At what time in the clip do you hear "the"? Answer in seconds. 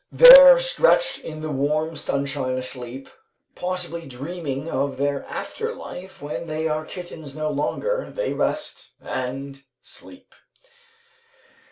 1.41-1.51